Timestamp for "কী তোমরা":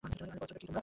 0.59-0.79